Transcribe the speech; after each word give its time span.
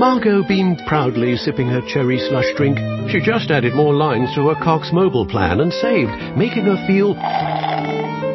Margot 0.00 0.42
beamed 0.42 0.80
proudly, 0.86 1.36
sipping 1.36 1.68
her 1.68 1.82
cherry 1.86 2.18
slush 2.18 2.48
drink. 2.56 2.78
She 3.10 3.20
just 3.20 3.50
added 3.50 3.74
more 3.74 3.92
lines 3.92 4.34
to 4.34 4.48
her 4.48 4.54
Cox 4.54 4.88
mobile 4.94 5.26
plan 5.28 5.60
and 5.60 5.70
saved, 5.70 6.10
making 6.38 6.64
her 6.64 6.80
feel 6.88 7.12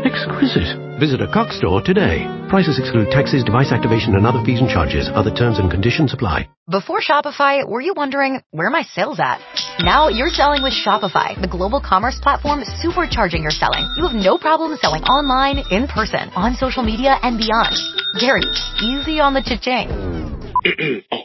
exquisite. 0.06 0.78
Visit 1.00 1.26
a 1.26 1.28
Cox 1.34 1.58
store 1.58 1.82
today. 1.82 2.30
Prices 2.50 2.78
exclude 2.78 3.10
taxes, 3.10 3.44
device 3.44 3.72
activation, 3.72 4.14
and 4.14 4.28
other 4.28 4.46
fees 4.46 4.60
and 4.60 4.70
charges. 4.70 5.10
Other 5.16 5.34
terms 5.34 5.58
and 5.58 5.72
conditions 5.72 6.14
apply. 6.14 6.48
Before 6.70 7.02
Shopify, 7.02 7.68
were 7.68 7.82
you 7.82 7.96
wondering 7.98 8.42
where 8.52 8.68
are 8.68 8.70
my 8.70 8.84
sales 8.84 9.20
at? 9.20 9.42
Now 9.80 10.10
you're 10.10 10.30
selling 10.30 10.62
with 10.62 10.74
Shopify, 10.74 11.34
the 11.42 11.50
global 11.50 11.82
commerce 11.82 12.20
platform 12.22 12.62
supercharging 12.62 13.42
your 13.42 13.50
selling. 13.50 13.90
You 13.98 14.06
have 14.06 14.14
no 14.16 14.38
problem 14.38 14.78
selling 14.78 15.02
online, 15.06 15.66
in 15.72 15.88
person, 15.88 16.30
on 16.36 16.54
social 16.54 16.84
media, 16.84 17.18
and 17.24 17.40
beyond. 17.40 17.74
Gary, 18.22 18.46
easy 18.86 19.20
on 19.20 19.34
the 19.34 19.42
cha-ching. 19.42 21.02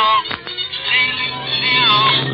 Ceiling 0.00 1.36
zero, 1.60 2.29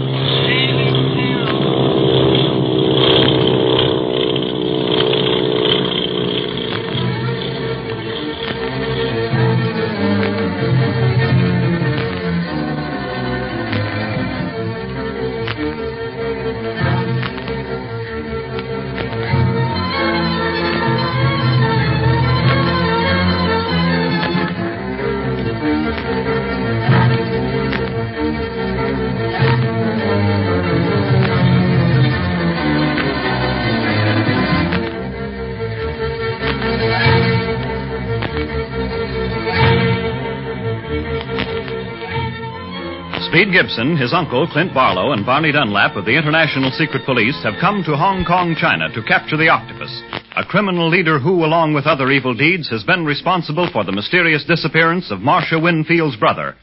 Speed 43.27 43.51
Gibson, 43.51 43.97
his 43.97 44.15
uncle, 44.15 44.47
Clint 44.47 44.73
Barlow, 44.73 45.11
and 45.11 45.27
Barney 45.27 45.51
Dunlap 45.51 45.97
of 45.97 46.05
the 46.05 46.17
International 46.17 46.71
Secret 46.71 47.05
Police 47.05 47.37
have 47.43 47.59
come 47.61 47.83
to 47.83 47.97
Hong 47.97 48.25
Kong, 48.25 48.55
China 48.55 48.89
to 48.95 49.03
capture 49.03 49.37
the 49.37 49.49
octopus, 49.49 49.91
a 50.37 50.45
criminal 50.45 50.89
leader 50.89 51.19
who, 51.19 51.45
along 51.45 51.75
with 51.75 51.87
other 51.87 52.09
evil 52.13 52.35
deeds, 52.35 52.71
has 52.71 52.85
been 52.85 53.05
responsible 53.05 53.69
for 53.73 53.83
the 53.83 53.91
mysterious 53.91 54.45
disappearance 54.45 55.11
of 55.11 55.27
Marcia 55.27 55.59
Winfield's 55.59 56.17
brother. 56.17 56.55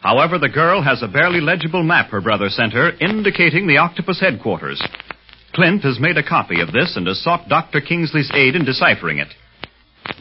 However, 0.00 0.38
the 0.38 0.48
girl 0.48 0.80
has 0.80 1.02
a 1.02 1.08
barely 1.08 1.42
legible 1.42 1.82
map 1.82 2.08
her 2.10 2.22
brother 2.22 2.48
sent 2.48 2.72
her 2.72 2.92
indicating 2.98 3.66
the 3.66 3.76
octopus 3.76 4.20
headquarters. 4.20 4.82
Clint 5.52 5.82
has 5.82 6.00
made 6.00 6.16
a 6.16 6.26
copy 6.26 6.62
of 6.62 6.72
this 6.72 6.96
and 6.96 7.06
has 7.06 7.22
sought 7.22 7.50
Dr. 7.50 7.82
Kingsley's 7.82 8.30
aid 8.32 8.56
in 8.56 8.64
deciphering 8.64 9.18
it. 9.18 9.28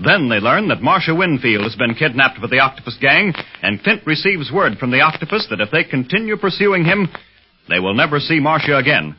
Then 0.03 0.29
they 0.29 0.37
learn 0.39 0.67
that 0.67 0.81
Marcia 0.81 1.15
Winfield 1.15 1.63
has 1.63 1.75
been 1.75 1.95
kidnapped 1.95 2.41
by 2.41 2.47
the 2.47 2.59
Octopus 2.59 2.97
Gang, 3.01 3.33
and 3.61 3.81
Clint 3.81 4.05
receives 4.05 4.51
word 4.51 4.77
from 4.77 4.91
the 4.91 5.01
Octopus 5.01 5.47
that 5.49 5.61
if 5.61 5.71
they 5.71 5.83
continue 5.83 6.37
pursuing 6.37 6.85
him, 6.85 7.07
they 7.69 7.79
will 7.79 7.95
never 7.95 8.19
see 8.19 8.39
Marcia 8.39 8.77
again. 8.77 9.15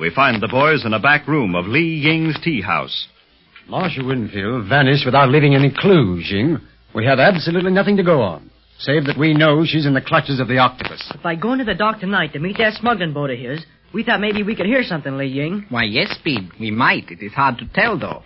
We 0.00 0.10
find 0.14 0.42
the 0.42 0.48
boys 0.48 0.84
in 0.86 0.94
a 0.94 1.00
back 1.00 1.28
room 1.28 1.54
of 1.54 1.66
Li 1.66 1.80
Ying's 1.80 2.38
tea 2.42 2.62
house. 2.62 3.08
Marcia 3.68 4.02
Winfield 4.04 4.68
vanished 4.68 5.04
without 5.04 5.28
leaving 5.28 5.54
any 5.54 5.70
clues, 5.76 6.28
Ying. 6.30 6.58
We 6.94 7.04
have 7.04 7.18
absolutely 7.18 7.70
nothing 7.70 7.96
to 7.98 8.02
go 8.02 8.22
on, 8.22 8.50
save 8.78 9.04
that 9.04 9.18
we 9.18 9.34
know 9.34 9.64
she's 9.64 9.86
in 9.86 9.94
the 9.94 10.00
clutches 10.00 10.40
of 10.40 10.48
the 10.48 10.58
octopus. 10.58 11.12
By 11.22 11.36
going 11.36 11.58
to 11.58 11.64
the 11.64 11.74
dock 11.74 12.00
tonight 12.00 12.32
to 12.32 12.38
meet 12.38 12.58
that 12.58 12.74
smuggling 12.74 13.12
boat 13.12 13.30
of 13.30 13.38
his, 13.38 13.64
we 13.94 14.02
thought 14.02 14.20
maybe 14.20 14.42
we 14.42 14.56
could 14.56 14.66
hear 14.66 14.82
something, 14.82 15.16
Li 15.16 15.26
Ying. 15.26 15.66
Why, 15.68 15.84
yes, 15.84 16.10
Speed. 16.18 16.50
We 16.58 16.70
might. 16.70 17.10
It 17.10 17.22
is 17.22 17.32
hard 17.32 17.58
to 17.58 17.68
tell, 17.74 17.98
though. 17.98 18.22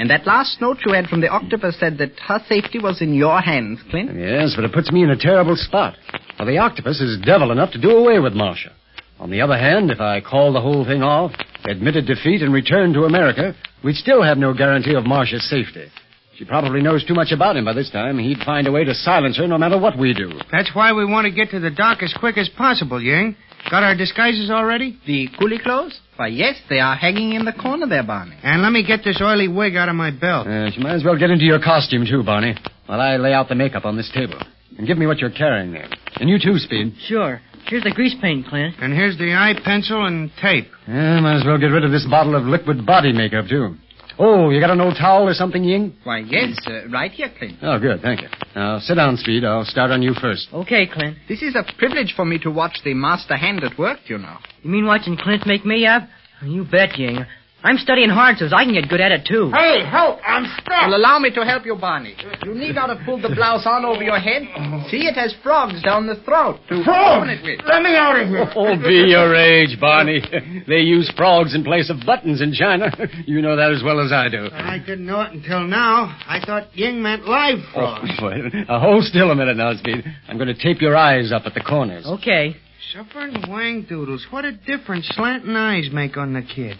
And 0.00 0.08
that 0.08 0.26
last 0.26 0.62
note 0.62 0.78
you 0.86 0.94
had 0.94 1.08
from 1.08 1.20
the 1.20 1.28
octopus 1.28 1.78
said 1.78 1.98
that 1.98 2.18
her 2.26 2.40
safety 2.48 2.78
was 2.78 3.02
in 3.02 3.12
your 3.12 3.38
hands, 3.38 3.80
Clint. 3.90 4.16
Yes, 4.16 4.54
but 4.56 4.64
it 4.64 4.72
puts 4.72 4.90
me 4.90 5.02
in 5.02 5.10
a 5.10 5.16
terrible 5.16 5.56
spot. 5.56 5.94
For 6.38 6.46
the 6.46 6.56
octopus 6.56 7.02
is 7.02 7.20
devil 7.20 7.52
enough 7.52 7.72
to 7.72 7.78
do 7.78 7.90
away 7.90 8.18
with 8.18 8.32
Marcia. 8.32 8.72
On 9.18 9.28
the 9.28 9.42
other 9.42 9.58
hand, 9.58 9.90
if 9.90 10.00
I 10.00 10.22
call 10.22 10.54
the 10.54 10.60
whole 10.62 10.86
thing 10.86 11.02
off, 11.02 11.32
admitted 11.66 12.06
defeat, 12.06 12.40
and 12.40 12.50
returned 12.50 12.94
to 12.94 13.04
America, 13.04 13.54
we'd 13.84 13.96
still 13.96 14.22
have 14.22 14.38
no 14.38 14.54
guarantee 14.54 14.94
of 14.94 15.04
Marcia's 15.04 15.46
safety. 15.50 15.88
She 16.38 16.46
probably 16.46 16.80
knows 16.80 17.04
too 17.04 17.12
much 17.12 17.30
about 17.30 17.58
him 17.58 17.66
by 17.66 17.74
this 17.74 17.90
time. 17.90 18.18
He'd 18.18 18.38
find 18.38 18.66
a 18.66 18.72
way 18.72 18.84
to 18.84 18.94
silence 18.94 19.36
her 19.36 19.46
no 19.46 19.58
matter 19.58 19.78
what 19.78 19.98
we 19.98 20.14
do. 20.14 20.32
That's 20.50 20.74
why 20.74 20.94
we 20.94 21.04
want 21.04 21.26
to 21.26 21.30
get 21.30 21.50
to 21.50 21.60
the 21.60 21.70
dock 21.70 22.02
as 22.02 22.14
quick 22.18 22.38
as 22.38 22.48
possible, 22.48 23.02
Ying. 23.02 23.36
Got 23.68 23.82
our 23.82 23.96
disguises 23.96 24.50
already? 24.50 24.98
The 25.06 25.28
coolie 25.40 25.62
clothes? 25.62 25.98
Why, 26.16 26.28
yes, 26.28 26.56
they 26.68 26.78
are 26.80 26.96
hanging 26.96 27.34
in 27.34 27.44
the 27.44 27.52
corner 27.52 27.86
there, 27.86 28.02
Barney. 28.02 28.36
And 28.42 28.62
let 28.62 28.72
me 28.72 28.84
get 28.86 29.00
this 29.04 29.20
oily 29.22 29.48
wig 29.48 29.76
out 29.76 29.88
of 29.88 29.94
my 29.94 30.10
belt. 30.10 30.46
Uh, 30.46 30.70
you 30.74 30.82
might 30.82 30.94
as 30.94 31.04
well 31.04 31.18
get 31.18 31.30
into 31.30 31.44
your 31.44 31.60
costume, 31.60 32.04
too, 32.04 32.22
Barney, 32.22 32.54
while 32.86 33.00
I 33.00 33.16
lay 33.16 33.32
out 33.32 33.48
the 33.48 33.54
makeup 33.54 33.84
on 33.84 33.96
this 33.96 34.10
table. 34.12 34.40
And 34.78 34.86
give 34.86 34.98
me 34.98 35.06
what 35.06 35.18
you're 35.18 35.30
carrying 35.30 35.72
there. 35.72 35.88
And 36.16 36.28
you, 36.28 36.38
too, 36.38 36.58
Speed. 36.58 36.94
Sure. 37.06 37.40
Here's 37.66 37.84
the 37.84 37.92
grease 37.92 38.14
paint, 38.20 38.46
Clint. 38.46 38.74
And 38.80 38.92
here's 38.92 39.16
the 39.18 39.32
eye 39.34 39.54
pencil 39.64 40.04
and 40.06 40.30
tape. 40.40 40.66
Yeah, 40.88 41.20
might 41.20 41.36
as 41.36 41.44
well 41.44 41.58
get 41.58 41.66
rid 41.66 41.84
of 41.84 41.90
this 41.90 42.06
bottle 42.08 42.34
of 42.34 42.44
liquid 42.44 42.84
body 42.86 43.12
makeup, 43.12 43.46
too. 43.48 43.76
Oh, 44.22 44.50
you 44.50 44.60
got 44.60 44.68
an 44.68 44.82
old 44.82 44.96
towel 44.96 45.26
or 45.26 45.32
something, 45.32 45.64
Ying? 45.64 45.94
Why, 46.04 46.18
yes, 46.18 46.54
uh, 46.66 46.86
right 46.90 47.10
here, 47.10 47.32
Clint. 47.38 47.56
Oh, 47.62 47.78
good, 47.78 48.02
thank 48.02 48.20
you. 48.20 48.28
Now, 48.54 48.78
sit 48.78 48.96
down, 48.96 49.16
Speed. 49.16 49.44
I'll 49.46 49.64
start 49.64 49.90
on 49.90 50.02
you 50.02 50.12
first. 50.12 50.48
Okay, 50.52 50.86
Clint. 50.86 51.16
This 51.26 51.40
is 51.40 51.56
a 51.56 51.64
privilege 51.78 52.12
for 52.14 52.26
me 52.26 52.38
to 52.40 52.50
watch 52.50 52.80
the 52.84 52.92
master 52.92 53.34
hand 53.34 53.64
at 53.64 53.78
work, 53.78 53.98
you 54.08 54.18
know. 54.18 54.36
You 54.62 54.70
mean 54.70 54.84
watching 54.84 55.16
Clint 55.16 55.46
make 55.46 55.64
me 55.64 55.86
up? 55.86 56.02
You 56.42 56.64
bet, 56.64 56.98
Ying. 56.98 57.24
I'm 57.62 57.76
studying 57.76 58.08
hard 58.08 58.38
so 58.38 58.46
I 58.54 58.64
can 58.64 58.72
get 58.72 58.88
good 58.88 59.00
at 59.00 59.12
it, 59.12 59.26
too. 59.28 59.50
Hey, 59.52 59.84
help! 59.84 60.18
I'm 60.26 60.46
stuck! 60.60 60.88
Well, 60.88 60.96
allow 60.96 61.18
me 61.18 61.30
to 61.34 61.44
help 61.44 61.66
you, 61.66 61.76
Barney. 61.76 62.16
You 62.44 62.54
need 62.54 62.74
not 62.74 62.88
have 62.88 63.04
pulled 63.04 63.22
the 63.22 63.28
blouse 63.28 63.66
on 63.66 63.84
over 63.84 64.02
your 64.02 64.18
head. 64.18 64.42
See, 64.88 65.04
it 65.04 65.14
has 65.14 65.34
frogs 65.42 65.82
down 65.82 66.06
the 66.06 66.16
throat 66.24 66.58
to 66.70 66.82
Frogs? 66.84 67.20
open 67.20 67.28
it 67.28 67.42
with. 67.42 67.60
Let 67.68 67.82
me 67.82 67.94
out 67.96 68.18
of 68.18 68.28
here. 68.28 68.46
Oh, 68.56 68.76
be 68.80 69.10
your 69.12 69.34
age, 69.36 69.78
Barney. 69.78 70.20
They 70.66 70.80
use 70.80 71.12
frogs 71.16 71.54
in 71.54 71.62
place 71.64 71.90
of 71.90 72.04
buttons 72.06 72.40
in 72.40 72.52
China. 72.52 72.90
You 73.26 73.42
know 73.42 73.56
that 73.56 73.70
as 73.72 73.82
well 73.84 74.00
as 74.00 74.10
I 74.12 74.28
do. 74.28 74.48
I 74.52 74.78
didn't 74.78 75.04
know 75.06 75.20
it 75.22 75.32
until 75.32 75.60
now. 75.66 76.16
I 76.26 76.40
thought 76.44 76.74
Ying 76.76 77.02
meant 77.02 77.26
live 77.26 77.58
frogs. 77.74 78.10
Wait, 78.22 78.68
uh, 78.68 78.80
hold 78.80 79.04
still 79.04 79.30
a 79.30 79.34
minute 79.34 79.56
now, 79.56 79.74
Speed. 79.74 80.04
I'm 80.28 80.36
going 80.38 80.48
to 80.48 80.54
tape 80.60 80.80
your 80.80 80.96
eyes 80.96 81.30
up 81.32 81.42
at 81.44 81.54
the 81.54 81.60
corners. 81.60 82.06
Okay. 82.06 82.56
Suffering 82.94 83.34
wang 83.48 83.86
doodles. 83.88 84.26
What 84.30 84.44
a 84.44 84.52
difference 84.52 85.08
slanting 85.14 85.54
eyes 85.54 85.88
make 85.92 86.16
on 86.16 86.32
the 86.32 86.42
kid. 86.42 86.76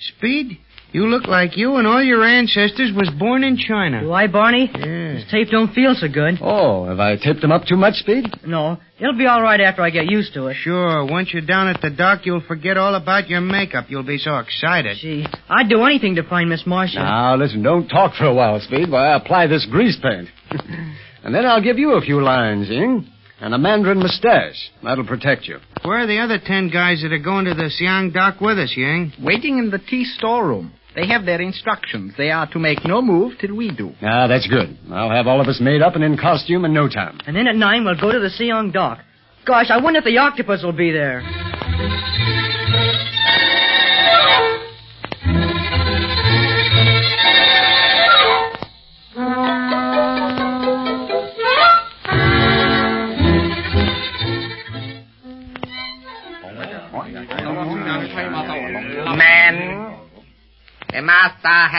Speed, 0.00 0.58
you 0.92 1.06
look 1.06 1.26
like 1.26 1.56
you 1.56 1.76
and 1.76 1.86
all 1.86 2.02
your 2.02 2.22
ancestors 2.22 2.92
was 2.94 3.10
born 3.18 3.42
in 3.42 3.56
China. 3.56 4.00
Do 4.02 4.12
I, 4.12 4.28
Barney? 4.28 4.70
Yeah. 4.72 5.14
This 5.14 5.24
tape 5.30 5.48
don't 5.50 5.72
feel 5.74 5.94
so 5.98 6.06
good. 6.08 6.38
Oh, 6.40 6.84
have 6.86 7.00
I 7.00 7.16
taped 7.16 7.40
them 7.40 7.50
up 7.50 7.64
too 7.66 7.76
much, 7.76 7.94
Speed? 7.94 8.26
No, 8.46 8.78
it'll 9.00 9.18
be 9.18 9.26
all 9.26 9.42
right 9.42 9.60
after 9.60 9.82
I 9.82 9.90
get 9.90 10.06
used 10.06 10.34
to 10.34 10.46
it. 10.46 10.54
Sure, 10.54 11.04
once 11.04 11.30
you're 11.32 11.42
down 11.46 11.68
at 11.68 11.80
the 11.80 11.90
dock, 11.90 12.20
you'll 12.24 12.42
forget 12.46 12.76
all 12.76 12.94
about 12.94 13.28
your 13.28 13.40
makeup. 13.40 13.86
You'll 13.88 14.04
be 14.04 14.18
so 14.18 14.38
excited. 14.38 14.96
Gee, 15.00 15.26
I'd 15.48 15.68
do 15.68 15.82
anything 15.82 16.14
to 16.16 16.22
find 16.22 16.48
Miss 16.48 16.64
Marcia. 16.66 16.98
Now, 17.00 17.36
listen, 17.36 17.62
don't 17.62 17.88
talk 17.88 18.14
for 18.14 18.26
a 18.26 18.34
while, 18.34 18.60
Speed, 18.60 18.90
while 18.90 19.04
I 19.04 19.16
apply 19.16 19.48
this 19.48 19.66
grease 19.70 19.98
paint. 20.00 20.28
and 21.24 21.34
then 21.34 21.44
I'll 21.44 21.62
give 21.62 21.78
you 21.78 21.92
a 21.94 22.00
few 22.00 22.22
lines, 22.22 22.68
Ying. 22.68 23.08
And 23.40 23.52
a 23.52 23.58
mandarin 23.58 23.98
mustache. 23.98 24.70
That'll 24.82 25.06
protect 25.06 25.46
you. 25.46 25.58
Where 25.82 26.00
are 26.00 26.06
the 26.06 26.18
other 26.18 26.38
ten 26.44 26.70
guys 26.70 27.02
that 27.02 27.12
are 27.12 27.18
going 27.18 27.46
to 27.46 27.54
the 27.54 27.68
Siang 27.68 28.10
dock 28.12 28.40
with 28.40 28.58
us, 28.58 28.72
Ying? 28.76 29.12
Waiting 29.20 29.58
in 29.58 29.70
the 29.70 29.78
tea 29.78 30.04
storeroom. 30.04 30.72
They 30.94 31.08
have 31.08 31.24
their 31.26 31.40
instructions. 31.40 32.14
They 32.16 32.30
are 32.30 32.48
to 32.52 32.58
make 32.60 32.84
no 32.84 33.02
move 33.02 33.32
till 33.40 33.56
we 33.56 33.74
do. 33.74 33.92
Ah, 34.00 34.28
that's 34.28 34.46
good. 34.46 34.78
I'll 34.92 35.10
have 35.10 35.26
all 35.26 35.40
of 35.40 35.48
us 35.48 35.60
made 35.60 35.82
up 35.82 35.96
and 35.96 36.04
in 36.04 36.16
costume 36.16 36.64
in 36.64 36.72
no 36.72 36.88
time. 36.88 37.18
And 37.26 37.34
then 37.34 37.48
at 37.48 37.56
nine, 37.56 37.84
we'll 37.84 38.00
go 38.00 38.12
to 38.12 38.20
the 38.20 38.30
Siang 38.30 38.70
dock. 38.70 39.00
Gosh, 39.44 39.66
I 39.70 39.82
wonder 39.82 39.98
if 39.98 40.04
the 40.04 40.18
octopus 40.18 40.62
will 40.62 40.72
be 40.72 40.92
there. 40.92 41.22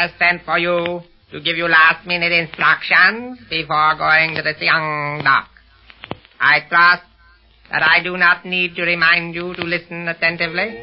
Has 0.06 0.12
sent 0.20 0.44
for 0.46 0.60
you 0.60 1.02
to 1.32 1.42
give 1.42 1.58
you 1.58 1.68
last 1.68 2.06
minute 2.06 2.32
instructions 2.32 3.40
before 3.50 3.96
going 3.98 4.36
to 4.36 4.42
the 4.42 4.54
Siang 4.60 5.22
dock. 5.24 5.50
I 6.40 6.60
trust 6.70 7.04
that 7.72 7.82
I 7.82 8.04
do 8.04 8.18
not 8.18 8.46
need 8.46 8.76
to 8.76 8.84
remind 8.84 9.34
you 9.34 9.56
to 9.56 9.64
listen 9.64 10.08
attentively. 10.08 10.78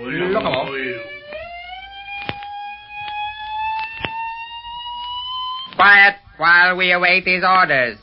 Quiet 5.77 6.17
while 6.37 6.77
we 6.77 6.93
await 6.93 7.25
his 7.25 7.45
orders. 7.45 7.99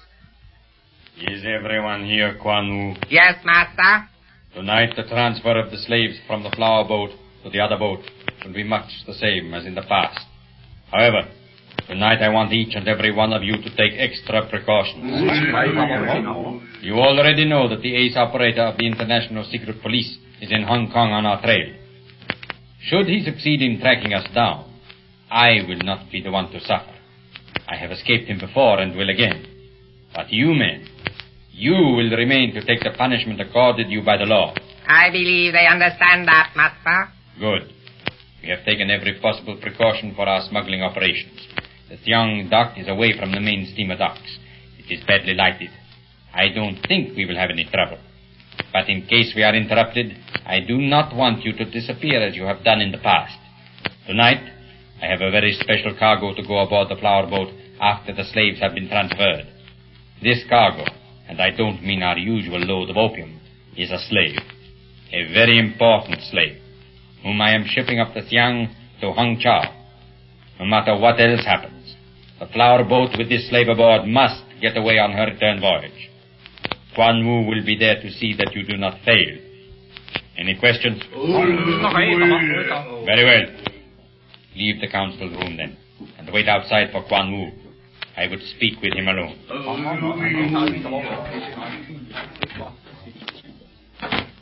Is 1.17 1.43
everyone 1.45 2.05
here, 2.05 2.37
Quan 2.41 2.69
Wu? 2.69 2.95
Yes, 3.09 3.35
master. 3.43 4.07
Tonight, 4.53 4.93
the 4.95 5.03
transfer 5.03 5.59
of 5.59 5.69
the 5.69 5.77
slaves 5.77 6.17
from 6.25 6.43
the 6.43 6.49
flower 6.51 6.87
boat 6.87 7.09
to 7.43 7.49
the 7.49 7.59
other 7.59 7.77
boat 7.77 7.99
will 8.45 8.53
be 8.53 8.63
much 8.63 8.89
the 9.05 9.13
same 9.13 9.53
as 9.53 9.65
in 9.65 9.75
the 9.75 9.81
past. 9.81 10.28
However, 10.91 11.27
tonight 11.87 12.21
I 12.21 12.29
want 12.29 12.51
each 12.53 12.75
and 12.75 12.87
every 12.87 13.11
one 13.11 13.33
of 13.33 13.43
you 13.43 13.53
to 13.57 13.69
take 13.75 13.93
extra 13.97 14.47
precautions. 14.49 15.03
You 16.81 16.95
already 16.95 17.45
know 17.45 17.67
that 17.69 17.81
the 17.81 17.95
ace 17.95 18.15
operator 18.15 18.63
of 18.63 18.77
the 18.77 18.87
International 18.87 19.43
Secret 19.43 19.81
Police 19.81 20.17
is 20.41 20.51
in 20.51 20.63
Hong 20.63 20.91
Kong 20.91 21.11
on 21.11 21.25
our 21.25 21.41
trail. 21.41 21.75
Should 22.81 23.07
he 23.07 23.23
succeed 23.23 23.61
in 23.61 23.79
tracking 23.79 24.13
us 24.13 24.25
down, 24.33 24.73
I 25.29 25.61
will 25.67 25.79
not 25.83 26.11
be 26.11 26.21
the 26.21 26.31
one 26.31 26.51
to 26.51 26.59
suffer. 26.59 26.95
I 27.67 27.75
have 27.75 27.91
escaped 27.91 28.27
him 28.27 28.39
before 28.39 28.79
and 28.79 28.95
will 28.95 29.09
again. 29.09 29.45
But 30.15 30.31
you 30.31 30.53
men, 30.55 30.87
you 31.51 31.73
will 31.73 32.09
remain 32.17 32.53
to 32.55 32.65
take 32.65 32.79
the 32.79 32.91
punishment 32.97 33.39
accorded 33.41 33.89
you 33.89 34.01
by 34.03 34.17
the 34.17 34.25
law. 34.25 34.55
I 34.87 35.11
believe 35.11 35.53
they 35.53 35.67
understand 35.67 36.27
that, 36.27 36.53
master. 36.55 37.11
Good. 37.39 37.73
We 38.41 38.49
have 38.49 38.65
taken 38.65 38.89
every 38.89 39.19
possible 39.19 39.57
precaution 39.61 40.13
for 40.15 40.27
our 40.27 40.41
smuggling 40.47 40.81
operations. 40.81 41.39
The 41.89 41.97
Siang 42.03 42.47
dock 42.49 42.77
is 42.77 42.87
away 42.87 43.17
from 43.17 43.31
the 43.31 43.41
main 43.41 43.67
steamer 43.73 43.97
docks. 43.97 44.37
It 44.77 44.93
is 44.93 45.03
badly 45.05 45.33
lighted. 45.33 45.69
I 46.33 46.49
don't 46.49 46.77
think 46.87 47.17
we 47.17 47.25
will 47.25 47.35
have 47.35 47.49
any 47.49 47.65
trouble. 47.65 47.99
But 48.71 48.87
in 48.89 49.07
case 49.07 49.33
we 49.35 49.43
are 49.43 49.55
interrupted, 49.55 50.15
I 50.45 50.59
do 50.59 50.77
not 50.77 51.15
want 51.15 51.43
you 51.43 51.53
to 51.53 51.65
disappear 51.71 52.21
as 52.21 52.35
you 52.35 52.43
have 52.43 52.63
done 52.63 52.81
in 52.81 52.91
the 52.91 52.99
past. 52.99 53.37
Tonight, 54.05 54.41
I 55.01 55.07
have 55.07 55.21
a 55.21 55.31
very 55.31 55.53
special 55.53 55.95
cargo 55.97 56.33
to 56.35 56.47
go 56.47 56.59
aboard 56.59 56.89
the 56.89 56.99
flower 56.99 57.27
boat 57.27 57.49
after 57.81 58.13
the 58.13 58.25
slaves 58.25 58.59
have 58.59 58.73
been 58.73 58.89
transferred. 58.89 59.47
This 60.21 60.43
cargo, 60.49 60.85
and 61.27 61.41
I 61.41 61.51
don't 61.55 61.83
mean 61.83 62.03
our 62.03 62.17
usual 62.17 62.59
load 62.59 62.89
of 62.89 62.97
opium, 62.97 63.39
is 63.77 63.91
a 63.91 63.99
slave. 64.09 64.37
A 65.11 65.33
very 65.33 65.57
important 65.57 66.21
slave, 66.29 66.61
whom 67.23 67.41
I 67.41 67.51
am 67.55 67.65
shipping 67.65 67.99
up 67.99 68.13
the 68.13 68.21
Siang 68.27 68.69
to 69.01 69.07
Hangzhou. 69.07 69.73
No 70.59 70.65
matter 70.65 70.95
what 70.97 71.19
else 71.19 71.45
happens, 71.45 71.95
the 72.39 72.47
flower 72.47 72.83
boat 72.83 73.11
with 73.17 73.29
this 73.29 73.47
slave 73.49 73.67
aboard 73.69 74.05
must 74.07 74.43
get 74.61 74.75
away 74.77 74.99
on 74.99 75.11
her 75.13 75.25
return 75.25 75.59
voyage. 75.61 76.09
Quan 76.95 77.25
Wu 77.25 77.47
will 77.47 77.63
be 77.65 77.77
there 77.77 78.01
to 78.01 78.11
see 78.11 78.33
that 78.37 78.53
you 78.53 78.63
do 78.65 78.77
not 78.77 78.99
fail. 79.05 79.37
Any 80.37 80.55
questions? 80.59 81.01
Very 83.05 83.25
well. 83.25 83.45
Leave 84.55 84.81
the 84.81 84.87
council 84.91 85.29
room 85.29 85.57
then, 85.57 85.77
and 86.17 86.29
wait 86.33 86.47
outside 86.47 86.91
for 86.91 87.03
Quan 87.03 87.31
Wu. 87.31 87.51
I 88.17 88.27
would 88.27 88.41
speak 88.55 88.81
with 88.81 88.93
him 88.93 89.07
alone. 89.07 89.35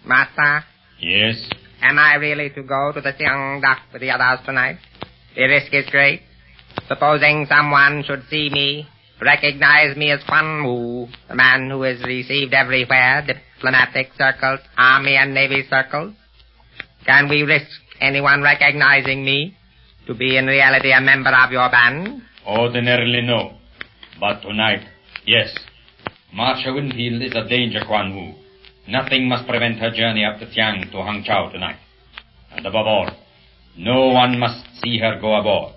Master, 0.05 0.63
Yes? 0.99 1.49
Am 1.81 1.99
I 1.99 2.15
really 2.15 2.49
to 2.51 2.63
go 2.63 2.91
to 2.93 3.01
the 3.01 3.13
Siang 3.17 3.61
dock 3.61 3.79
with 3.93 4.01
the 4.01 4.11
others 4.11 4.45
tonight? 4.45 4.77
The 5.35 5.43
risk 5.43 5.73
is 5.73 5.85
great. 5.91 6.21
Supposing 6.87 7.45
someone 7.49 8.03
should 8.03 8.23
see 8.29 8.49
me, 8.49 8.87
recognize 9.21 9.95
me 9.95 10.11
as 10.11 10.21
Quan 10.27 10.63
Wu, 10.63 11.07
the 11.27 11.35
man 11.35 11.69
who 11.69 11.83
is 11.83 12.03
received 12.03 12.53
everywhere, 12.53 13.25
diplomatic 13.25 14.09
circles, 14.17 14.59
army 14.77 15.15
and 15.15 15.33
navy 15.33 15.63
circles. 15.69 16.13
Can 17.05 17.29
we 17.29 17.43
risk 17.43 17.67
anyone 18.01 18.41
recognizing 18.41 19.23
me 19.23 19.55
to 20.07 20.13
be 20.13 20.37
in 20.37 20.45
reality 20.45 20.91
a 20.91 21.01
member 21.01 21.29
of 21.29 21.51
your 21.51 21.69
band? 21.69 22.21
Ordinarily, 22.45 23.21
no. 23.21 23.57
But 24.19 24.41
tonight, 24.41 24.81
yes. 25.25 25.55
Marcia 26.33 26.73
Winfield 26.73 27.21
is 27.21 27.35
a 27.35 27.47
danger, 27.47 27.81
Quan 27.85 28.15
Wu. 28.15 28.46
Nothing 28.87 29.27
must 29.27 29.47
prevent 29.47 29.79
her 29.79 29.91
journey 29.91 30.23
up 30.23 30.39
the 30.39 30.51
Siang 30.53 30.81
to 30.91 30.97
Hangzhou 30.97 31.51
tonight. 31.51 31.77
And 32.51 32.65
above 32.65 32.87
all, 32.87 33.09
no 33.77 34.07
one 34.07 34.39
must 34.39 34.63
see 34.81 34.97
her 34.99 35.19
go 35.19 35.35
aboard. 35.35 35.73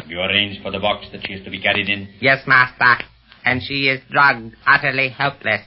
Have 0.00 0.10
you 0.10 0.20
arranged 0.20 0.62
for 0.62 0.70
the 0.70 0.78
box 0.78 1.06
that 1.12 1.26
she 1.26 1.34
is 1.34 1.44
to 1.44 1.50
be 1.50 1.60
carried 1.60 1.88
in? 1.88 2.08
Yes, 2.20 2.42
master. 2.46 3.02
And 3.44 3.62
she 3.62 3.88
is 3.88 4.00
drugged, 4.10 4.54
utterly 4.66 5.08
helpless. 5.08 5.62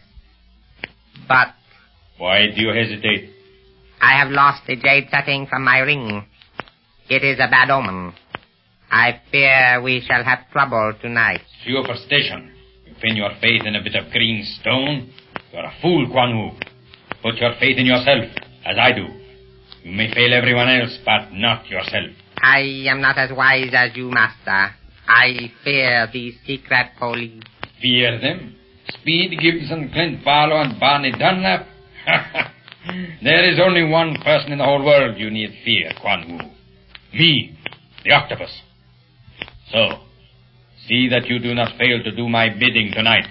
But 1.28 1.50
Why 2.18 2.46
do 2.56 2.62
you 2.62 2.70
hesitate? 2.70 3.32
I 4.02 4.18
have 4.20 4.30
lost 4.30 4.62
the 4.68 4.76
jade 4.76 5.08
setting 5.12 5.48
from 5.48 5.64
my 5.64 5.80
ring. 5.80 6.26
It 7.10 7.24
is 7.24 7.40
a 7.40 7.50
bad 7.50 7.70
omen. 7.70 8.14
I 8.90 9.20
fear 9.32 9.82
we 9.82 10.02
shall 10.06 10.24
have 10.24 10.50
trouble 10.52 10.94
tonight. 11.02 11.42
Superstition. 11.66 12.52
You 12.86 12.94
pin 13.02 13.16
your 13.16 13.32
faith 13.42 13.64
in 13.66 13.76
a 13.76 13.84
bit 13.84 13.96
of 13.96 14.12
green 14.12 14.44
stone? 14.60 15.12
You 15.52 15.60
are 15.60 15.66
a 15.66 15.74
fool, 15.82 16.08
Quan 16.10 16.38
Wu. 16.38 16.52
Put 17.22 17.36
your 17.36 17.54
faith 17.60 17.78
in 17.78 17.86
yourself, 17.86 18.24
as 18.66 18.78
I 18.80 18.94
do. 18.94 19.06
You 19.84 19.92
may 19.92 20.14
fail 20.14 20.34
everyone 20.34 20.70
else, 20.70 20.98
but 21.04 21.34
not 21.34 21.68
yourself. 21.68 22.12
I 22.42 22.86
am 22.88 23.02
not 23.02 23.18
as 23.18 23.32
wise 23.36 23.72
as 23.74 23.96
you, 23.96 24.10
master. 24.10 24.74
I 25.08 25.52
fear 25.64 26.08
the 26.12 26.32
secret 26.46 26.92
police. 26.98 27.44
Fear 27.82 28.22
them? 28.22 28.56
Speed, 28.90 29.40
Gibson, 29.40 29.90
Clint 29.92 30.24
Barlow, 30.24 30.62
and 30.62 30.80
Barney 30.80 31.12
Dunlap? 31.12 31.68
there 33.24 33.50
is 33.52 33.60
only 33.60 33.84
one 33.84 34.16
person 34.24 34.54
in 34.54 34.60
the 34.60 34.64
whole 34.64 34.86
world 34.86 35.18
you 35.18 35.30
need 35.30 35.50
fear, 35.66 35.92
Quan 36.00 36.28
Wu. 36.32 37.18
Me, 37.18 37.58
the 38.06 38.12
octopus. 38.12 38.62
So, 39.72 40.00
see 40.88 41.10
that 41.10 41.28
you 41.28 41.40
do 41.40 41.54
not 41.54 41.78
fail 41.78 42.02
to 42.04 42.16
do 42.16 42.30
my 42.30 42.50
bidding 42.50 42.92
tonight. 42.94 43.26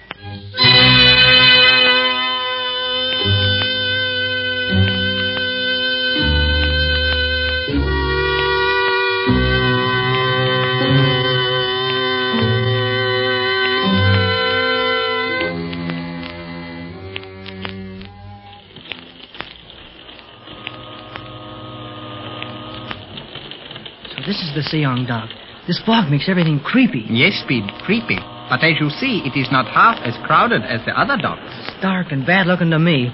This 24.31 24.47
is 24.47 24.55
the 24.55 24.63
Siang 24.63 25.07
dock. 25.11 25.27
This 25.67 25.83
fog 25.83 26.07
makes 26.07 26.29
everything 26.31 26.63
creepy. 26.63 27.03
Yes, 27.11 27.35
Speed, 27.43 27.67
creepy. 27.83 28.15
But 28.47 28.63
as 28.63 28.79
you 28.79 28.87
see, 29.03 29.27
it 29.27 29.35
is 29.35 29.51
not 29.51 29.67
half 29.67 29.99
as 30.07 30.15
crowded 30.23 30.63
as 30.63 30.79
the 30.87 30.95
other 30.95 31.19
docks. 31.19 31.43
It's 31.67 31.83
dark 31.83 32.15
and 32.15 32.25
bad 32.25 32.47
looking 32.47 32.71
to 32.71 32.79
me. 32.79 33.11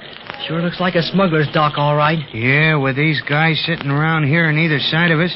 Sure 0.46 0.60
looks 0.60 0.78
like 0.78 0.94
a 0.94 1.00
smuggler's 1.00 1.48
dock, 1.56 1.78
all 1.80 1.96
right. 1.96 2.20
Yeah, 2.34 2.76
with 2.76 2.96
these 2.96 3.22
guys 3.24 3.56
sitting 3.64 3.88
around 3.88 4.28
here 4.28 4.44
on 4.44 4.58
either 4.58 4.78
side 4.78 5.10
of 5.10 5.20
us. 5.20 5.32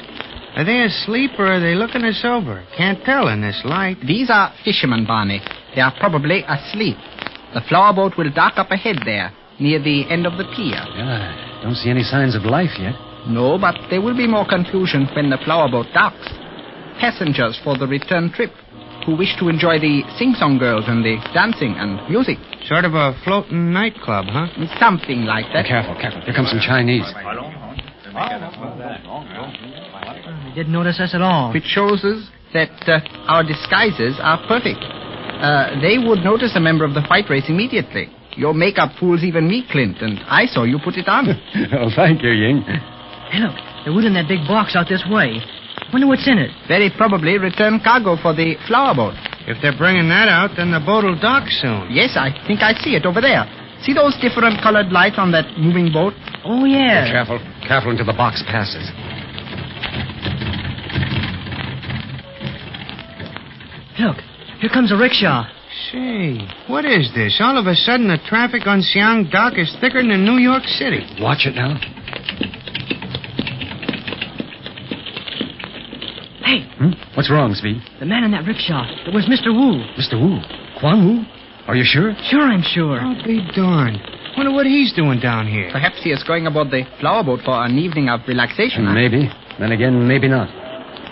Are 0.57 0.65
they 0.65 0.85
asleep 0.85 1.31
or 1.39 1.47
are 1.49 1.61
they 1.61 1.75
looking 1.75 2.05
us 2.05 2.21
over? 2.25 2.63
Can't 2.77 3.03
tell 3.05 3.29
in 3.29 3.41
this 3.41 3.63
light. 3.65 3.97
These 4.05 4.29
are 4.29 4.53
fishermen, 4.63 5.07
Barney. 5.07 5.41
They 5.75 5.81
are 5.81 5.95
probably 5.99 6.45
asleep. 6.45 6.97
The 7.57 7.65
flower 7.69 7.95
boat 7.95 8.19
will 8.19 8.31
dock 8.31 8.59
up 8.59 8.71
ahead 8.71 9.01
there, 9.07 9.33
near 9.59 9.81
the 9.83 10.05
end 10.11 10.27
of 10.27 10.37
the 10.37 10.45
pier. 10.45 10.85
Yeah, 10.93 11.61
don't 11.65 11.75
see 11.75 11.89
any 11.89 12.03
signs 12.03 12.37
of 12.37 12.43
life 12.45 12.77
yet. 12.79 12.95
No, 13.29 13.59
but 13.59 13.77
there 13.91 14.01
will 14.01 14.17
be 14.17 14.27
more 14.27 14.47
confusion 14.47 15.09
when 15.15 15.31
the 15.31 15.39
flower 15.45 15.71
boat 15.71 15.87
docks. 15.93 16.29
Passengers 17.01 17.59
for 17.65 17.77
the 17.77 17.87
return 17.87 18.33
trip 18.33 18.51
who 19.07 19.17
wish 19.17 19.37
to 19.39 19.49
enjoy 19.49 19.79
the 19.79 20.03
sing-song 20.17 20.59
girls 20.59 20.85
and 20.87 21.05
the 21.05 21.17
dancing 21.33 21.75
and 21.77 22.01
music. 22.11 22.37
Sort 22.65 22.85
of 22.85 22.95
a 22.95 23.17
floating 23.25 23.73
nightclub, 23.73 24.27
huh? 24.29 24.47
Something 24.79 25.25
like 25.25 25.47
that. 25.53 25.67
Careful, 25.67 25.95
careful. 25.97 26.21
Here 26.23 26.35
comes 26.35 26.51
some 26.51 26.61
Chinese. 26.61 27.09
They 30.45 30.55
didn't 30.55 30.73
notice 30.73 31.01
us 31.01 31.15
at 31.15 31.23
all. 31.23 31.53
Which 31.53 31.65
shows 31.65 32.05
us 32.05 32.29
that 32.53 32.77
uh, 32.89 33.01
our 33.31 33.45
disguises 33.45 34.19
are 34.21 34.45
perfect. 34.47 34.81
Uh, 34.81 35.81
they 35.81 35.97
would 35.97 36.21
notice 36.21 36.53
a 36.57 36.61
member 36.61 36.85
of 36.85 36.93
the 36.93 37.03
white 37.03 37.31
race 37.31 37.49
immediately. 37.49 38.09
Your 38.37 38.53
makeup 38.55 38.93
fools 38.99 39.23
even 39.25 39.49
me, 39.49 39.65
Clint, 39.71 40.03
and 40.03 40.19
I 40.27 40.47
saw 40.47 40.65
you 40.65 40.79
put 40.83 40.97
it 40.97 41.09
on. 41.09 41.29
oh, 41.73 41.91
thank 41.95 42.23
you, 42.23 42.31
Ying. 42.31 42.65
Hey, 43.31 43.39
look. 43.39 43.55
They're 43.85 43.95
within 43.95 44.13
that 44.15 44.29
big 44.29 44.45
box 44.45 44.77
out 44.77 44.89
this 44.89 45.05
way. 45.09 45.41
Wonder 45.93 46.07
what's 46.07 46.29
in 46.29 46.39
it. 46.39 46.51
Very 46.69 46.91
probably 46.91 47.39
return 47.39 47.81
cargo 47.83 48.17
for 48.21 48.35
the 48.35 48.55
flower 48.69 48.95
boat. 48.95 49.15
If 49.49 49.59
they're 49.63 49.77
bringing 49.77 50.09
that 50.13 50.29
out, 50.29 50.55
then 50.57 50.71
the 50.71 50.79
boat 50.79 51.05
will 51.05 51.19
dock 51.19 51.49
soon. 51.49 51.89
Yes, 51.91 52.15
I 52.15 52.31
think 52.47 52.61
I 52.61 52.75
see 52.75 52.95
it 52.95 53.07
over 53.07 53.21
there. 53.21 53.49
See 53.83 53.95
those 53.95 54.15
different 54.21 54.61
colored 54.61 54.93
lights 54.93 55.17
on 55.17 55.33
that 55.33 55.57
moving 55.57 55.91
boat? 55.91 56.13
Oh, 56.45 56.65
yeah. 56.69 57.09
Careful. 57.09 57.41
Careful 57.67 57.91
until 57.91 58.07
the 58.07 58.13
box 58.13 58.45
passes. 58.47 58.85
Look, 63.99 64.21
here 64.61 64.71
comes 64.71 64.93
a 64.93 64.97
rickshaw. 64.97 65.49
Say, 65.93 66.39
what 66.69 66.85
is 66.85 67.11
this? 67.15 67.41
All 67.41 67.57
of 67.57 67.67
a 67.67 67.75
sudden, 67.75 68.09
the 68.09 68.19
traffic 68.29 68.67
on 68.67 68.83
Siang 68.83 69.29
Dock 69.33 69.55
is 69.57 69.75
thicker 69.81 70.03
than 70.03 70.11
in 70.11 70.25
New 70.25 70.39
York 70.39 70.65
City. 70.65 71.07
Watch 71.21 71.47
it 71.47 71.55
now. 71.55 71.81
Hey, 76.51 76.67
Hmm? 76.83 76.93
What's 77.15 77.31
wrong, 77.31 77.55
Speed? 77.55 77.79
the 78.01 78.07
man 78.07 78.25
in 78.25 78.33
that 78.33 78.45
rickshaw. 78.45 78.83
It 79.07 79.15
was 79.15 79.27
Mr. 79.31 79.55
Wu. 79.55 79.87
Mr. 79.95 80.19
Wu. 80.19 80.43
Quan 80.81 80.99
Wu? 81.07 81.23
Are 81.69 81.77
you 81.77 81.85
sure? 81.87 82.11
Sure, 82.29 82.43
I'm 82.43 82.63
sure. 82.75 82.99
I'll 82.99 83.23
be 83.23 83.39
darned. 83.55 84.01
Wonder 84.37 84.51
what 84.53 84.67
he's 84.67 84.93
doing 84.93 85.21
down 85.21 85.47
here. 85.47 85.69
Perhaps 85.71 86.03
he 86.03 86.11
is 86.11 86.23
going 86.25 86.47
aboard 86.49 86.71
the 86.71 86.83
flower 86.99 87.23
boat 87.23 87.41
for 87.45 87.55
an 87.65 87.79
evening 87.79 88.09
of 88.09 88.21
relaxation. 88.27 88.87
huh? 88.87 88.95
Maybe. 88.95 89.31
Then 89.61 89.71
again, 89.71 90.09
maybe 90.09 90.27
not. 90.29 90.49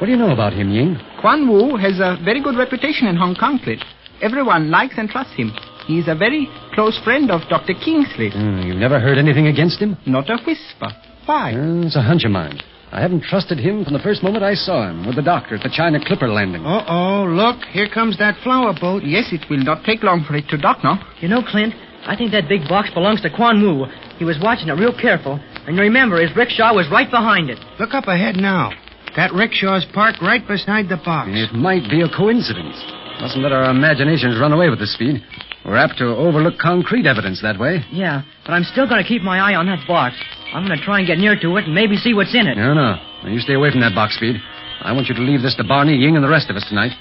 What 0.00 0.06
do 0.06 0.10
you 0.12 0.18
know 0.18 0.32
about 0.32 0.52
him, 0.54 0.70
Ying? 0.70 0.96
Quan 1.20 1.46
Wu 1.48 1.76
has 1.76 2.00
a 2.00 2.18
very 2.24 2.42
good 2.42 2.56
reputation 2.56 3.06
in 3.06 3.14
Hong 3.16 3.36
Kong, 3.36 3.60
Clint. 3.62 3.84
Everyone 4.22 4.70
likes 4.70 4.94
and 4.98 5.08
trusts 5.08 5.34
him. 5.34 5.52
He 5.86 5.98
is 6.00 6.08
a 6.08 6.14
very 6.16 6.48
close 6.74 6.98
friend 7.04 7.30
of 7.30 7.42
Dr. 7.48 7.74
Kingsley. 7.74 8.30
Hmm, 8.30 8.62
you've 8.66 8.76
never 8.76 8.98
heard 8.98 9.18
anything 9.18 9.46
against 9.46 9.78
him? 9.78 9.96
Not 10.06 10.28
a 10.30 10.38
whisper. 10.44 10.90
Why? 11.26 11.52
Uh, 11.54 11.86
it's 11.86 11.96
a 11.96 12.02
hunch 12.02 12.24
of 12.24 12.30
mine. 12.32 12.58
I 12.90 13.00
haven't 13.02 13.24
trusted 13.24 13.58
him 13.58 13.84
from 13.84 13.92
the 13.92 13.98
first 14.00 14.22
moment 14.22 14.42
I 14.42 14.54
saw 14.54 14.88
him 14.88 15.06
with 15.06 15.16
the 15.16 15.22
doctor 15.22 15.56
at 15.56 15.62
the 15.62 15.68
China 15.68 16.00
Clipper 16.00 16.28
landing. 16.28 16.64
Uh-oh, 16.64 17.28
look, 17.28 17.60
here 17.68 17.88
comes 17.88 18.16
that 18.18 18.40
flower 18.42 18.72
boat. 18.72 19.04
Yes, 19.04 19.28
it 19.30 19.44
will 19.50 19.62
not 19.62 19.84
take 19.84 20.02
long 20.02 20.24
for 20.24 20.34
it 20.36 20.48
to 20.48 20.56
dock 20.56 20.82
now. 20.82 20.96
You 21.20 21.28
know, 21.28 21.42
Clint, 21.44 21.74
I 22.06 22.16
think 22.16 22.32
that 22.32 22.48
big 22.48 22.66
box 22.68 22.88
belongs 22.94 23.20
to 23.22 23.30
Quan 23.30 23.60
Wu. 23.60 23.84
He 24.16 24.24
was 24.24 24.40
watching 24.40 24.68
it 24.68 24.80
real 24.80 24.96
careful. 24.96 25.38
And 25.66 25.78
remember, 25.78 26.16
his 26.20 26.34
rickshaw 26.34 26.72
was 26.72 26.88
right 26.90 27.10
behind 27.10 27.50
it. 27.50 27.58
Look 27.78 27.92
up 27.92 28.08
ahead 28.08 28.36
now. 28.36 28.72
That 29.16 29.32
rickshaw's 29.32 29.84
parked 29.92 30.22
right 30.22 30.46
beside 30.46 30.88
the 30.88 30.96
box. 30.96 31.28
It 31.32 31.52
might 31.52 31.90
be 31.90 32.00
a 32.00 32.08
coincidence. 32.08 32.80
Mustn't 33.20 33.42
let 33.42 33.52
our 33.52 33.70
imaginations 33.70 34.40
run 34.40 34.52
away 34.52 34.70
with 34.70 34.78
the 34.78 34.86
speed. 34.86 35.20
We're 35.64 35.76
apt 35.76 35.98
to 35.98 36.06
overlook 36.16 36.56
concrete 36.56 37.04
evidence 37.04 37.42
that 37.42 37.58
way. 37.58 37.84
Yeah, 37.92 38.22
but 38.46 38.52
I'm 38.52 38.64
still 38.64 38.88
going 38.88 39.02
to 39.02 39.08
keep 39.08 39.20
my 39.20 39.38
eye 39.38 39.54
on 39.54 39.66
that 39.66 39.86
box. 39.86 40.16
I'm 40.52 40.66
going 40.66 40.78
to 40.78 40.84
try 40.84 40.98
and 40.98 41.06
get 41.06 41.18
near 41.18 41.38
to 41.38 41.56
it 41.56 41.64
and 41.66 41.74
maybe 41.74 41.96
see 41.96 42.14
what's 42.14 42.34
in 42.34 42.46
it. 42.46 42.56
No, 42.56 42.72
no. 42.74 42.96
Now, 43.24 43.28
you 43.28 43.40
stay 43.40 43.54
away 43.54 43.70
from 43.70 43.80
that 43.80 43.94
box, 43.94 44.16
Speed. 44.16 44.36
I 44.80 44.92
want 44.92 45.08
you 45.08 45.14
to 45.14 45.20
leave 45.22 45.42
this 45.42 45.56
to 45.56 45.64
Barney, 45.64 45.96
Ying, 45.96 46.14
and 46.14 46.24
the 46.24 46.28
rest 46.28 46.50
of 46.50 46.56
us 46.56 46.64
tonight. 46.68 46.92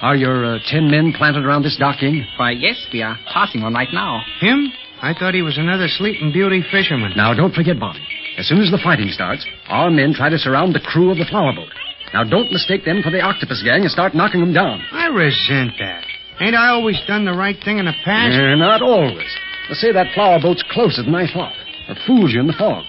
Are 0.00 0.14
your 0.14 0.44
uh, 0.44 0.58
ten 0.70 0.90
men 0.90 1.12
planted 1.12 1.44
around 1.44 1.62
this 1.62 1.76
dock, 1.76 2.00
Ying? 2.00 2.24
Why, 2.38 2.52
yes, 2.52 2.86
we 2.92 3.02
are 3.02 3.18
passing 3.32 3.62
one 3.62 3.74
right 3.74 3.88
now. 3.92 4.22
Him? 4.40 4.72
I 5.02 5.12
thought 5.12 5.34
he 5.34 5.42
was 5.42 5.58
another 5.58 5.88
Sleeping 5.88 6.32
Beauty 6.32 6.62
fisherman. 6.70 7.12
Now, 7.16 7.34
don't 7.34 7.52
forget, 7.52 7.78
Barney. 7.78 8.06
As 8.38 8.48
soon 8.48 8.60
as 8.62 8.70
the 8.70 8.80
fighting 8.82 9.08
starts, 9.10 9.44
our 9.68 9.90
men 9.90 10.14
try 10.14 10.28
to 10.28 10.38
surround 10.38 10.74
the 10.74 10.80
crew 10.80 11.10
of 11.10 11.18
the 11.18 11.26
flower 11.28 11.52
boat. 11.54 11.68
Now, 12.14 12.24
don't 12.24 12.50
mistake 12.52 12.84
them 12.84 13.02
for 13.02 13.10
the 13.10 13.20
octopus 13.20 13.62
gang 13.64 13.82
and 13.82 13.90
start 13.90 14.14
knocking 14.14 14.40
them 14.40 14.52
down. 14.54 14.80
I 14.92 15.06
resent 15.06 15.72
that. 15.80 16.04
Ain't 16.40 16.54
I 16.54 16.68
always 16.70 17.00
done 17.06 17.24
the 17.24 17.34
right 17.34 17.56
thing 17.64 17.78
in 17.78 17.86
the 17.86 17.94
past? 18.04 18.34
Eh, 18.38 18.54
not 18.54 18.82
always. 18.82 19.30
Let's 19.68 19.80
say 19.80 19.92
that 19.92 20.14
flower 20.14 20.38
boat's 20.40 20.64
closer 20.70 21.02
than 21.02 21.14
I 21.14 21.26
thought. 21.26 21.54
Or 21.88 21.96
fools 22.06 22.32
you 22.32 22.40
in 22.40 22.46
the 22.46 22.54
fog. 22.58 22.84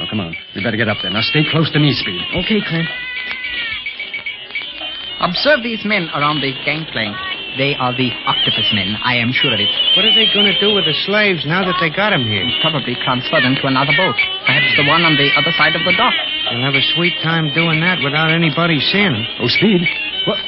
Now, 0.00 0.08
come 0.08 0.24
on. 0.24 0.32
We 0.56 0.64
better 0.64 0.80
get 0.80 0.88
up 0.88 0.96
there. 1.04 1.12
Now, 1.12 1.20
stay 1.20 1.44
close 1.52 1.68
to 1.76 1.78
me, 1.78 1.92
Speed. 1.92 2.24
Okay, 2.40 2.64
Clint. 2.64 2.88
Observe 5.20 5.60
these 5.60 5.84
men 5.84 6.08
around 6.16 6.40
the 6.40 6.56
gangplank. 6.64 7.12
They 7.60 7.76
are 7.76 7.92
the 7.92 8.08
octopus 8.24 8.64
men. 8.72 8.96
I 9.04 9.20
am 9.20 9.28
sure 9.28 9.52
of 9.52 9.60
it. 9.60 9.68
What 9.92 10.08
are 10.08 10.14
they 10.16 10.24
going 10.32 10.48
to 10.48 10.56
do 10.56 10.72
with 10.72 10.88
the 10.88 10.96
slaves 11.04 11.44
now 11.44 11.68
that 11.68 11.76
they 11.84 11.90
got 11.92 12.14
'em 12.16 12.24
here? 12.24 12.48
Probably 12.62 12.96
transfer 13.04 13.44
them 13.44 13.56
to 13.60 13.66
another 13.66 13.92
boat. 13.92 14.16
Perhaps 14.46 14.72
the 14.80 14.88
one 14.88 15.04
on 15.04 15.20
the 15.20 15.28
other 15.36 15.52
side 15.52 15.76
of 15.76 15.84
the 15.84 15.92
dock. 15.92 16.14
They'll 16.48 16.64
have 16.64 16.74
a 16.74 16.86
sweet 16.96 17.20
time 17.20 17.52
doing 17.52 17.80
that 17.80 18.00
without 18.00 18.30
anybody 18.30 18.80
seeing 18.80 19.12
'em. 19.12 19.26
Oh, 19.40 19.48
Speed. 19.48 19.84
What? 20.24 20.38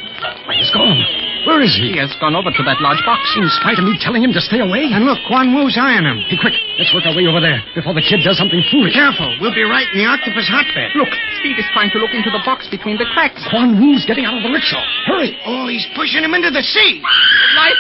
Why, 0.47 0.55
he's 0.57 0.71
gone. 0.71 1.22
Where 1.43 1.59
is 1.59 1.75
he? 1.75 1.95
He 1.95 1.99
has 1.99 2.15
gone 2.23 2.39
over 2.39 2.55
to 2.55 2.63
that 2.63 2.79
large 2.79 3.03
box. 3.03 3.23
In 3.35 3.47
spite 3.59 3.79
of 3.79 3.85
me 3.85 3.99
telling 3.99 4.23
him 4.23 4.31
to 4.31 4.43
stay 4.43 4.63
away? 4.63 4.87
And 4.95 5.03
look, 5.03 5.19
Quan 5.27 5.51
Wu's 5.51 5.75
eyeing 5.75 6.07
him. 6.07 6.23
Hey, 6.31 6.39
quick. 6.39 6.55
Let's 6.79 6.95
work 6.95 7.03
our 7.03 7.15
way 7.19 7.27
over 7.27 7.43
there 7.43 7.59
before 7.75 7.95
the 7.95 8.05
kid 8.05 8.23
does 8.23 8.39
something 8.39 8.63
foolish. 8.71 8.95
Careful, 8.95 9.27
we'll 9.43 9.55
be 9.55 9.67
right 9.67 9.87
in 9.91 10.03
the 10.03 10.07
octopus 10.07 10.47
hotbed. 10.47 10.95
Look, 10.95 11.11
Speed 11.43 11.59
is 11.59 11.67
trying 11.75 11.91
to 11.91 11.99
look 11.99 12.15
into 12.15 12.31
the 12.31 12.43
box 12.47 12.71
between 12.71 12.95
the 12.95 13.09
cracks. 13.11 13.43
Quan 13.51 13.75
Wu's 13.83 14.07
getting 14.07 14.23
out 14.23 14.39
of 14.39 14.43
the 14.47 14.55
rickshaw. 14.55 14.83
Hurry. 15.11 15.35
Oh, 15.43 15.67
he's 15.67 15.87
pushing 15.99 16.23
him 16.23 16.35
into 16.35 16.55
the 16.55 16.63
sea. 16.63 17.03
Right, 17.03 17.79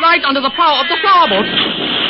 right 0.00 0.22
under 0.24 0.40
the 0.40 0.52
prow 0.56 0.80
of 0.80 0.88
the 0.88 0.96
flower 1.04 1.28
boat. 1.28 2.03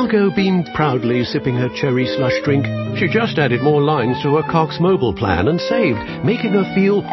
Margot 0.00 0.34
beamed 0.34 0.66
proudly 0.74 1.24
sipping 1.24 1.56
her 1.56 1.68
cherry 1.76 2.06
slush 2.06 2.32
drink. 2.42 2.64
She 2.96 3.06
just 3.06 3.36
added 3.36 3.60
more 3.60 3.82
lines 3.82 4.16
to 4.22 4.36
her 4.36 4.42
Cox 4.50 4.78
mobile 4.80 5.12
plan 5.12 5.46
and 5.46 5.60
saved, 5.60 6.24
making 6.24 6.52
her 6.52 6.64
feel 6.74 7.04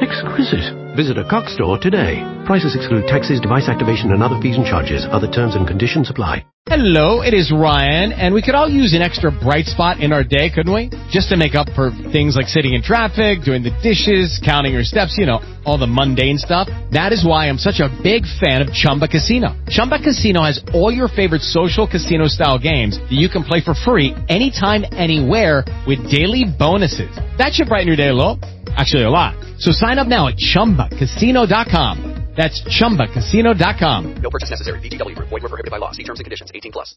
exquisite. 0.00 0.83
Visit 0.94 1.18
a 1.18 1.26
Cox 1.28 1.52
store 1.52 1.76
today. 1.76 2.22
Prices 2.46 2.76
exclude 2.76 3.08
taxes, 3.08 3.40
device 3.40 3.68
activation, 3.68 4.12
and 4.12 4.22
other 4.22 4.38
fees 4.40 4.54
and 4.54 4.64
charges. 4.64 5.04
Other 5.10 5.26
terms 5.26 5.56
and 5.56 5.66
conditions 5.66 6.08
apply. 6.08 6.46
Hello, 6.66 7.20
it 7.20 7.34
is 7.34 7.50
Ryan, 7.52 8.12
and 8.12 8.32
we 8.32 8.40
could 8.40 8.54
all 8.54 8.70
use 8.70 8.94
an 8.94 9.02
extra 9.02 9.30
bright 9.30 9.66
spot 9.66 9.98
in 9.98 10.12
our 10.12 10.22
day, 10.22 10.48
couldn't 10.54 10.72
we? 10.72 10.88
Just 11.10 11.28
to 11.30 11.36
make 11.36 11.56
up 11.56 11.66
for 11.74 11.90
things 12.12 12.36
like 12.36 12.46
sitting 12.46 12.74
in 12.74 12.80
traffic, 12.80 13.42
doing 13.42 13.62
the 13.62 13.74
dishes, 13.82 14.40
counting 14.42 14.72
your 14.72 14.84
steps, 14.84 15.18
you 15.18 15.26
know, 15.26 15.42
all 15.66 15.78
the 15.78 15.86
mundane 15.86 16.38
stuff. 16.38 16.68
That 16.92 17.12
is 17.12 17.26
why 17.26 17.48
I'm 17.48 17.58
such 17.58 17.80
a 17.80 17.90
big 18.02 18.22
fan 18.40 18.62
of 18.62 18.72
Chumba 18.72 19.08
Casino. 19.08 19.58
Chumba 19.68 19.98
Casino 19.98 20.42
has 20.42 20.62
all 20.72 20.92
your 20.92 21.08
favorite 21.08 21.42
social 21.42 21.88
casino 21.88 22.28
style 22.28 22.58
games 22.58 22.98
that 22.98 23.18
you 23.18 23.28
can 23.28 23.42
play 23.42 23.60
for 23.60 23.74
free 23.74 24.14
anytime, 24.28 24.84
anywhere 24.92 25.64
with 25.88 25.98
daily 26.08 26.44
bonuses. 26.46 27.10
That 27.36 27.52
should 27.52 27.68
brighten 27.68 27.88
your 27.88 27.96
day 27.96 28.08
a 28.08 28.14
little. 28.14 28.38
Actually, 28.76 29.04
a 29.04 29.10
lot. 29.10 29.36
So 29.58 29.70
sign 29.72 29.98
up 29.98 30.08
now 30.08 30.28
at 30.28 30.36
chumbacasino.com. 30.36 32.24
That's 32.36 32.60
chumbacasino.com. 32.66 34.14
No 34.16 34.30
purchase 34.30 34.50
necessary. 34.50 34.80
VGW 34.80 35.14
Group. 35.14 35.28
Void 35.28 35.42
were 35.42 35.48
prohibited 35.48 35.70
by 35.70 35.78
law. 35.78 35.92
See 35.92 36.02
terms 36.02 36.18
and 36.18 36.24
conditions. 36.24 36.50
18 36.52 36.72
plus. 36.72 36.92